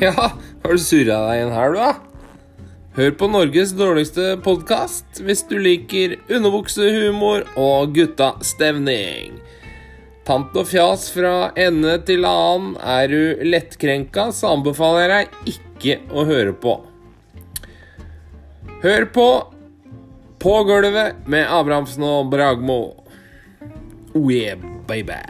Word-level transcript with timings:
Ja, 0.06 0.32
har 0.62 0.72
du 0.72 0.80
surra 0.80 1.16
deg 1.26 1.34
igjen 1.36 1.50
her, 1.52 1.74
du, 1.74 1.76
da? 1.76 1.90
Hør 2.96 3.10
på 3.20 3.26
Norges 3.28 3.74
dårligste 3.76 4.30
podkast 4.40 5.20
hvis 5.20 5.42
du 5.50 5.58
liker 5.60 6.14
underbuksehumor 6.32 7.44
og 7.60 7.92
guttastevning. 7.98 9.36
Tant 10.24 10.56
og 10.56 10.70
fjas 10.70 11.04
fra 11.12 11.50
ende 11.52 11.98
til 12.08 12.24
annen. 12.24 12.78
Er 12.80 13.12
du 13.12 13.44
lettkrenka, 13.44 14.30
så 14.32 14.54
anbefaler 14.54 15.04
jeg 15.04 15.12
deg 15.12 15.52
ikke 15.52 15.98
å 16.16 16.24
høre 16.32 16.56
på. 16.56 16.78
Hør 18.80 19.08
på 19.12 19.28
På 20.40 20.56
gulvet 20.64 21.28
med 21.28 21.44
Abrahamsen 21.44 22.08
og 22.08 22.32
Bragmo. 22.32 22.80
Oh 24.16 24.32
yeah, 24.32 24.56
baby. 24.88 25.20